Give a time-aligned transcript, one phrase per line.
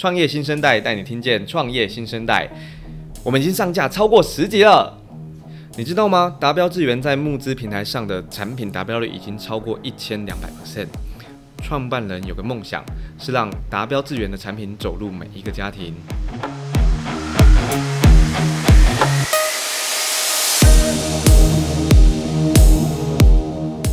[0.00, 2.48] 创业新生代带你听见创业新生代。
[3.22, 4.98] 我们已经上架超过十集了，
[5.76, 6.34] 你知道吗？
[6.40, 10.86] 达标智源在募资平台上的产品达标率已经超过一千两百 percent。
[11.62, 12.82] 创办人有个梦想，
[13.18, 15.94] 是让达标智源的产品走入每一个家庭。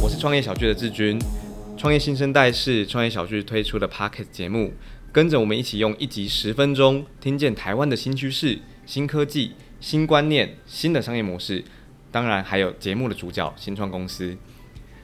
[0.02, 1.20] 我是创业小聚的志军，
[1.76, 4.71] 创业新生代是创业小聚推出的 p o c k e t 节目，
[5.12, 8.59] 跟着我们一起用一集十分钟，听见台湾的新趋势。
[8.86, 11.62] 新科技、新观念、新的商业模式，
[12.09, 14.38] 当然还有节目的主角新创公司。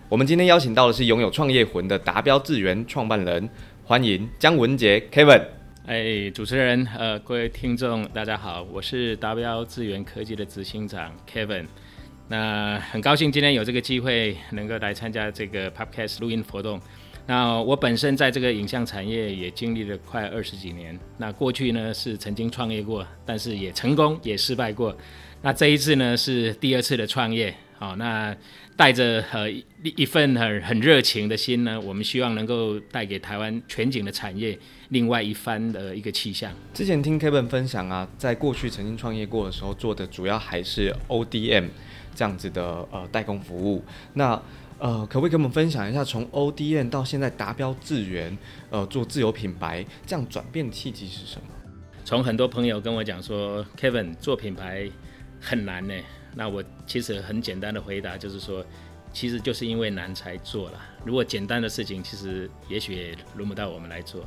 [0.08, 3.50] 我们今天邀请到的是拥有创业魂的达标智源创办人，
[3.84, 5.44] 欢迎姜文杰 Kevin。
[5.86, 11.66] 哎，主持人，呃，各位听众，大家好，我是达标智源科技的执行长 Kevin。
[12.30, 16.80] 那很高兴今天有这个机会能够来参加这个 Podcast 录音活动。
[17.26, 20.98] 那我本身在这个影像产业也经历了快二十几年。
[21.18, 24.96] 那过去呢是曾经创业过，但是也成功也失败过。
[25.42, 27.54] 那这一次呢是第二次的创业。
[27.80, 28.34] 好，那
[28.78, 29.50] 带着呃
[29.84, 34.58] 一份很很热情的心呢，我们希望能够带给台湾全景的产业
[34.90, 36.54] 另外一番的一个气象。
[36.74, 41.66] 之前听 Kevin 分享啊，在过去曾经创业过的时候，做的主要还是 ODM
[42.16, 43.84] 这样子的呃代工服务。
[44.14, 44.42] 那
[44.84, 48.38] 呃，可不可以跟我们分享一下，从 ODN 到现在达标智源，
[48.70, 51.48] 呃，做自有品牌，这样转变的契机是什么？
[52.04, 54.92] 从很多朋友跟我讲说，Kevin 做品牌
[55.40, 55.94] 很难呢。
[56.36, 58.62] 那我其实很简单的回答就是说，
[59.14, 60.82] 其实就是因为难才做了。
[61.06, 64.26] 如果简单的事情，其实也许轮不到我们来做。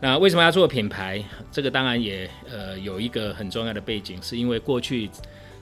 [0.00, 1.20] 那为什么要做品牌？
[1.50, 5.10] 这个当然也呃有一个很重要的背景，是因为过去。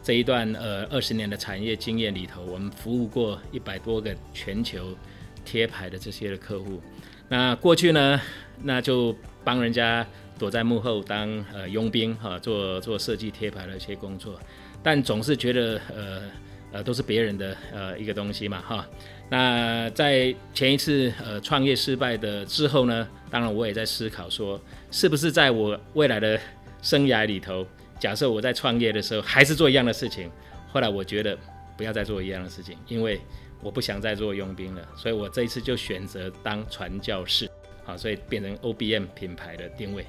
[0.06, 4.96] 这一段呃二十年的产业经验里头，我们服务过一百多个全球
[5.44, 6.80] 贴牌的这些的客户。
[7.28, 8.20] 那过去呢，
[8.62, 10.06] 那就帮人家
[10.38, 14.40] 躲在幕后当呃佣兵哈，做做设计贴牌的一些工作，
[14.80, 16.22] 但总是觉得呃
[16.70, 18.86] 呃都是别人的呃一个东西嘛哈。
[19.28, 24.60] 那在前一次呃创业失败的之后呢，当然我也在思考说，
[24.92, 26.38] 是不是在我未来的
[26.80, 27.66] 生涯里头。
[27.98, 30.30] 假设我在创业的时候还是做一样的事情，
[30.72, 31.36] 后来我觉得
[31.76, 33.20] 不要再做一样的事情，因为
[33.62, 37.48] 我不想再做佣兵了，所以我这一次就选择当传教士，
[37.84, 40.04] 好，所以变成 OBM 品牌的定位。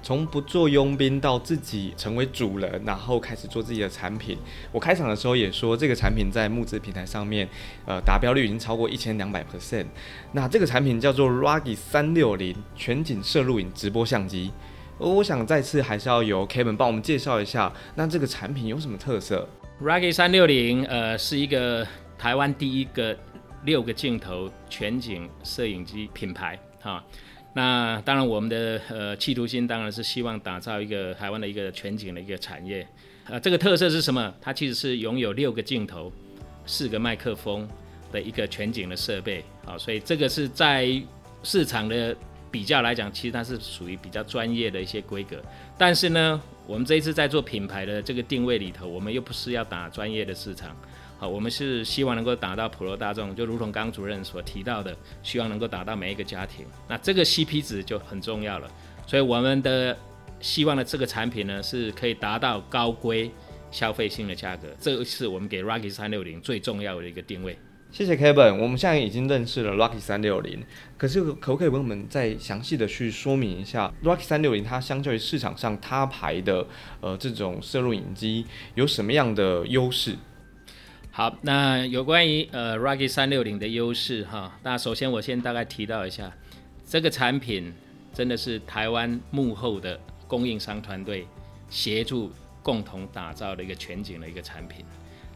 [0.00, 4.38] 从不做佣兵到自己成为主人，然后开始做自己的产品。
[4.70, 7.48] 我开场的时候也说，这个产品在募资平台上面，
[7.84, 9.86] 呃，达标率已经超过一千两百 percent。
[10.30, 14.52] 那这个产品叫做 ROGGI 三六零全景摄录影直播相机。
[14.98, 19.48] 我想再次还是要由 Kevin 帮我们介绍一下，那这个产品有什么特色
[19.80, 21.86] ？ROGGI 三六零，呃，是一个
[22.18, 23.16] 台湾第一个
[23.64, 27.02] 六个镜头全景摄影机品牌，哈。
[27.54, 32.86] 那当然，我们的呃企图心当然是希望打造一个台湾的一个全景的一个产业。
[33.26, 34.34] 呃，这个特色是什么？
[34.40, 36.12] 它其实是拥有六个镜头、
[36.66, 37.68] 四个麦克风
[38.10, 40.90] 的一个全景的设备，好，所以这个是在
[41.44, 42.16] 市场的。
[42.50, 45.36] 比较来讲，其实它是属于比较专业的一些规格，
[45.76, 50.76] 但是呢，我们这一次在做品牌的这个定位里头，我们又不是要打专业的市场，
[51.18, 58.70] 好，我们是希望能够打到普罗大众，就如同刚主任所提到的，希望能够打到每一个家庭，那这个 CP 值就很重要了，
[59.06, 59.96] 所以我们的
[60.40, 63.30] 希望的这个产品呢，是可以达到高规
[63.70, 67.58] 消费性的价格，这是我们给 ROGGI 三六零最重要的一个定位。
[67.90, 70.62] 谢谢 Kevin，我们现在已经认识了 Rocky 三六零，
[70.96, 76.66] 可是可不可以为我们再详细的去说明一下 Rocky 三六零它相较于市场上他牌的
[77.00, 80.16] 呃这种摄录影机有什么样的优势？
[81.10, 86.30] 好，那有关于呃 Rocky 三六零的优势哈，那首先我先大概提到一下，
[86.86, 87.72] 这个产品
[88.12, 91.26] 真的是台湾幕后的供应商团队
[91.70, 92.30] 协助
[92.62, 94.84] 共同打造的一个全景的一个产品。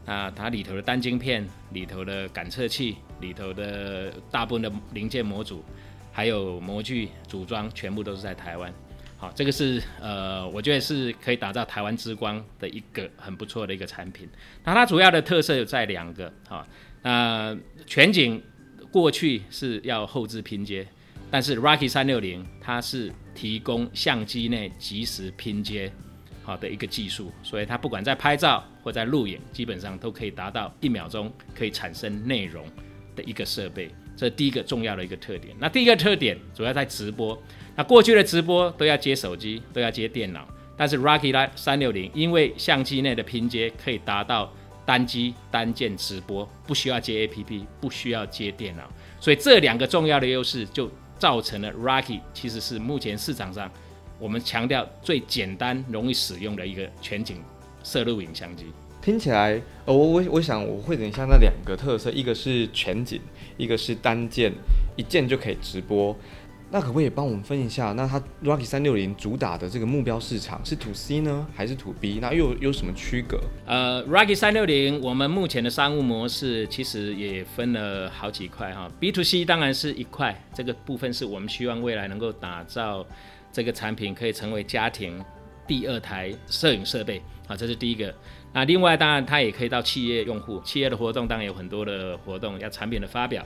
[0.04, 5.64] 那它里头的单晶片、里头的感测器、里头的大部分的零件模组，
[6.12, 8.72] 还有模具组装，全部都是在台湾。
[9.16, 14.28] 好，这个是呃，我觉得是可以打造台湾之光的一个很不错的一个产品。
[14.64, 16.66] 那它主要的特色有在两个，哈，
[17.02, 17.56] 那
[17.86, 18.42] 全景
[18.90, 20.84] 过去是要后置拼接，
[21.30, 25.92] 但是 Rocky 三六零它是提供相机内即时拼接。
[26.42, 32.66] 好的一个技术，所以它不管在拍照或在录影，基本上都可以达到一秒钟可以产生内容
[33.14, 33.90] 的一个设备。
[34.16, 35.56] 这是第一个重要的一个特点。
[35.58, 37.40] 那第一个特点主要在直播。
[37.74, 40.46] 那过去的直播都要接手机，都要接电脑，
[40.76, 44.52] 但是 ROGGI 三六零因为相机内的拼接可以达到
[44.84, 48.82] 单机单键直播，不需要接 APP，不需要接电脑，
[49.18, 53.70] 所以这两个重要的优势就造成了 Rocky 其实是目前市场上。
[54.22, 57.38] 我们强调最简单、容易使用的一个全景
[57.82, 58.66] 摄录影相机。
[59.00, 63.20] 听起来，呃，我我我想我会等一下那两个特色，一个是全景，
[63.56, 64.52] 一个是单键，
[64.94, 66.16] 一键就可以直播。
[66.70, 67.92] 那可不可以帮我们分一下？
[67.94, 72.20] 那它 Rocky 三六零主打的这个目标市场是 To C 呢，还是 To B？
[72.22, 73.40] 那又有什么区隔？
[73.66, 78.88] 呃，Rocky 三六零，我们目前的商务模式其实也分了好几块哈。
[79.00, 83.04] B to C 当然是一块，这个部分是我们希望未来能够打造
[83.52, 85.22] 这个产品可以成为家庭
[85.66, 88.12] 第二台摄影设备啊，这是第一个。
[88.52, 93.44] 那另外当然它也可以到企业用户，企业的活动当然有很多的活动，要产品的发表。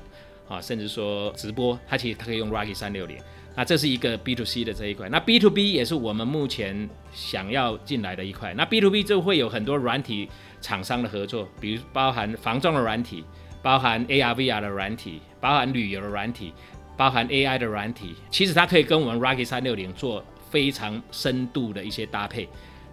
[0.48, 3.18] 啊，甚至说直播，它其实它可以用 Rocky 三六零，
[3.56, 8.54] 那这是一个 B to C 的这一块，那 B to B 也是我们目前想要进来的一块。
[8.54, 10.28] 那 B to B 就会有很多软体
[10.60, 13.24] 厂商的合作，比如包含防撞的软体，
[13.60, 16.54] 包含 AR VR 的软体，包含旅游的软体，
[16.96, 18.14] 包含 AI 的软体。
[18.30, 22.48] 其实它可以跟我们 Rocky 三六零做非常深度的一些搭配。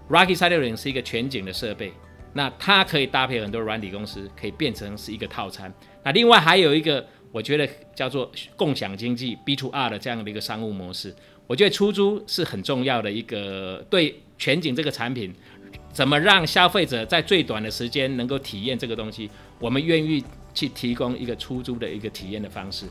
[0.09, 1.93] Rocky 三六零是一个全景的设备，
[2.33, 5.73] 那它可以搭配很多软体公司，可以变成是一个套餐。
[6.03, 7.05] 那另外还有一个。
[7.33, 11.11] 我觉得叫做共享经济 B to R 的这样的一个商务模式，
[11.47, 15.33] 我觉得出租是很重要的一个对全景这个产品，
[15.91, 19.27] 怎么让消费者在最短的时间能够体验这个东西，
[19.57, 20.23] 我们愿意
[20.53, 22.85] 去提供一个出租的一个体验的方式，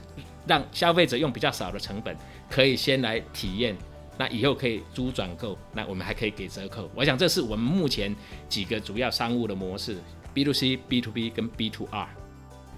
[0.47, 2.17] 让消费者用比较少的成本
[2.51, 3.77] 可以先来体验，
[4.19, 6.91] 那以后可以租转购，那我们还可以给折扣。
[6.95, 8.15] 我想这是我们目前
[8.49, 9.97] 几个主要商务的模式
[10.35, 12.09] ：B to C、B to B 跟 B to R。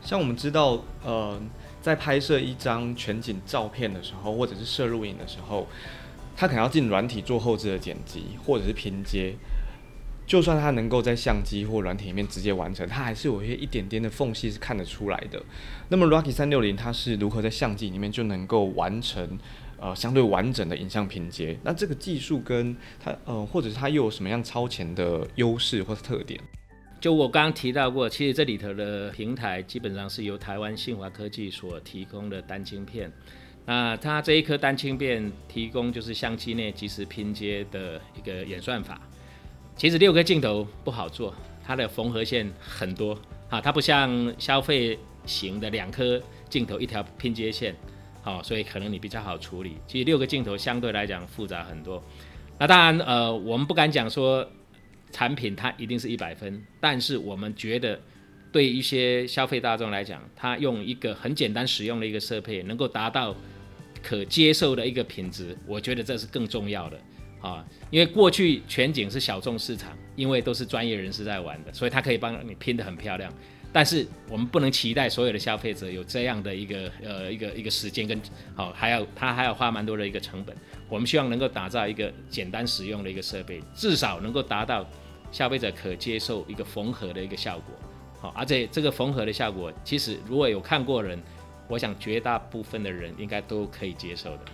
[0.02, 1.40] 像我们知道，呃，
[1.80, 5.66] 在拍摄一张全景照片的时候，或者是摄录影的时候，
[6.36, 9.34] 它可能要进软体做后置的剪辑，或者是拼接。
[10.26, 15.42] 就算它能够在相机或软体里面直接完成，它还是有一些一点点的缝隙是看得出来的。
[15.88, 19.38] 那么 Rocky 三六零它是如何在相机里面就能够完成
[19.78, 21.58] 呃相对完整的影像拼接？
[21.62, 26.40] 那这个技术跟它呃，或者是它又有什么样超前的优势或是特点？
[27.00, 33.12] 就我刚刚提到过，其实这里头的平台基本上是由台湾信华科技所提供的单晶片。
[33.66, 38.98] 那它这一颗单晶片提供就是相机内即时拼接的一个演算法。
[39.76, 41.34] 其实六个镜头不好做，
[41.64, 43.18] 它的缝合线很多
[43.48, 47.74] 啊，它不像消费型的两颗镜头一条拼接线，
[48.22, 49.76] 好，所以可能你比较好处理。
[49.86, 52.02] 其实六个镜头相对来讲复杂很多。
[52.58, 54.48] 那当然，呃，我们不敢讲说。
[55.12, 58.00] 产品它一定是一百分，但是我们觉得
[58.50, 63.32] 对一些消费大众来讲，它用一个很简单使用的一个设备，能够达到
[64.02, 66.98] 可接受的一个品质，我觉得这是更重要的
[67.46, 67.64] 啊。
[67.90, 73.32] 因为过去全景是小众市场，因为都是专业人士在玩的，所以它可以帮你拼得很漂亮。
[73.72, 78.20] 但是我们不能期待所有的消费者有这样的一个呃一个一个时间跟
[78.54, 80.56] 好，还要他还要花蛮多的一个成本。
[80.88, 84.84] 我们希望能够打造一个简单使用的一个设备，至少能够达到。
[85.32, 87.74] 消费者可接受一个缝合的一个效果，
[88.20, 91.20] 好，而且这个缝合的效果，其实如果有看过人，
[91.66, 94.44] 我想绝大部分的人应该都可以接受的。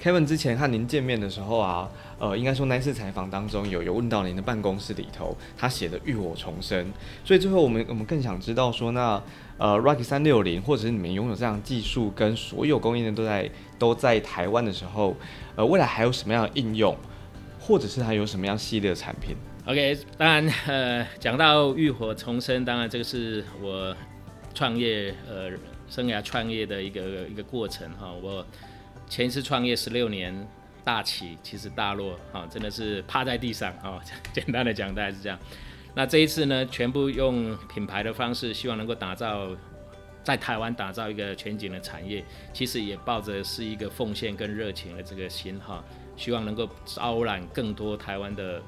[0.00, 1.88] Kevin 之前和您见面的时候啊，
[2.18, 6.92] 呃，应该说那次采访当中有有问到您的办公室里头，他写的浴火重生，
[7.24, 9.22] 所以最后我们我们更想知道说，那
[9.56, 15.16] 呃 Rocky 三六零或者是你们拥有这样技术跟所有供应链都在都在台湾的时候，
[15.56, 16.94] 呃，未来还有什么样的应用，
[17.58, 19.34] 或者是还有什么样系列的产品
[19.66, 23.96] ？OK，当然，呃，讲到浴火重生，当然这个是我
[24.52, 25.50] 创业，呃，
[25.88, 28.12] 生涯创业的一个一个过程哈。
[28.22, 28.44] 我
[29.14, 30.34] 前一次创业十六年，
[30.82, 34.02] 大起其实大落，哈，真的是趴在地上，哈，
[34.32, 35.38] 简单的讲大概是这样。
[35.94, 39.50] 那这一次呢，全部用品牌的方式，希望能够打造
[40.24, 45.84] 在台湾打造一个全景的产业，其实也抱着是一个奉献跟热情的这个心哈，
[46.16, 48.60] 希望能够招揽更多台湾的。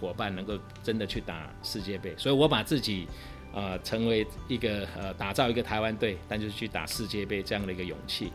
[0.00, 3.06] 伙伴能够真的去打世界杯，所以我把自己，
[3.52, 8.32] 呃，成为一个呃，打造一个台湾队，但就是去打世界杯这样的一个勇气。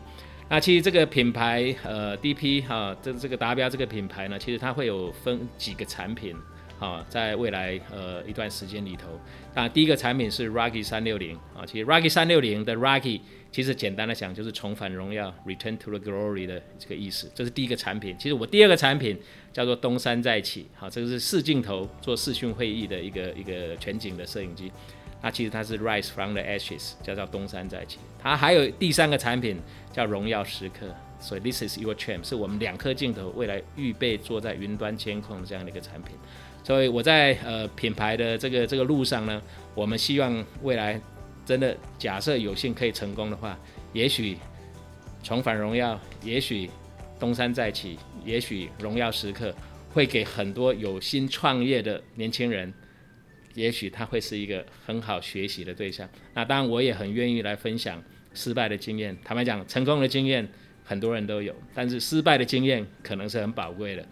[0.50, 6.34] 那其实这个品牌，呃，DP 哈、这这个达标这个品牌呢，其实它会有分几个产品，
[6.80, 9.20] 啊，在未来呃一段时间里头，
[9.54, 13.20] 那第一个产品是 Rocky 三六零啊，其实 Rocky 三六零的 Rocky。
[13.52, 17.28] 其实简单的讲，就是重返荣耀 （Return to the Glory） 的这个意思。
[17.34, 18.14] 这是第一个产品。
[18.16, 19.18] 其实我第二个产品
[19.52, 24.70] 叫做东山再起，好，这个是四镜头做视讯会议的一个一个全景的摄影机。
[25.22, 27.98] 那其实它是 Rise from the Ashes，叫做东山再起。
[28.22, 29.58] 它还有第三个产品
[29.92, 30.86] 叫荣耀时刻，
[31.20, 36.14] 所以 This is your champ，是我们两颗镜头未来预备做在云端监控这样的一个产品。
[36.62, 39.42] 所以我在呃品牌的这个这个路上呢，
[39.74, 41.00] 我们希望未来。
[41.46, 43.58] 真的，假设有幸可以成功的话，
[43.92, 44.36] 也许
[45.20, 46.70] 重返荣耀，也许
[47.18, 49.52] 东山再起，也许荣耀时刻
[49.92, 52.72] 会给很多有心创业的年轻人，
[53.54, 56.08] 也许他会是一个很好学习的对象。
[56.34, 58.02] 那当然，我也很愿意来分享
[58.34, 59.16] 失败的经验。
[59.24, 60.48] 坦白讲，成功的经验
[60.84, 64.06] 很多人都有，但是失败的经验可能是很宝贵的。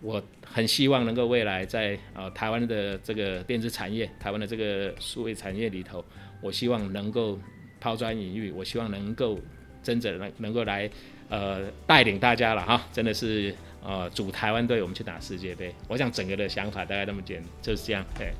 [0.00, 6.04] 我很希望能够未来在呃台湾的这个电子产业、台湾的这个数位产业里头，
[6.40, 7.38] 我希望能够
[7.80, 9.38] 抛砖引玉，我希望能够
[9.80, 10.90] 真正能能够来
[11.28, 15.72] 呃带领大家了哈，真的是呃组台湾队，我们去打世界杯。
[15.86, 18.32] 我想整个的想法大概那么简，就是这样，对。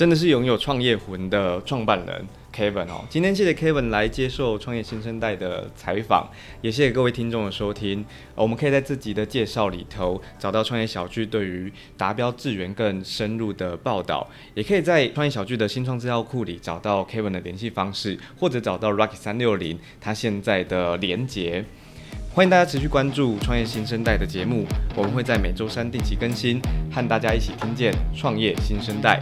[0.00, 2.26] 真的是拥有创业魂的创办人
[2.56, 6.26] Kevin 哦，今天谢谢 Kevin 来接受创业新生代的采访，
[6.62, 8.02] 也谢谢各位听众的收听。
[8.34, 21.62] 我们可以在自己的介绍里头找到创业小聚对于达标智源更深入的报道，也可以在创业小聚的新创资料库里找到 Kevin 的联系方式，或者找到 Rocket 三六零他现在的连结。
[22.32, 24.64] 欢迎大家持续关注创业新生代的节目，
[24.96, 26.58] 我们会在每周三定期更新，
[26.90, 29.20] 和大家一起听见创业新生代。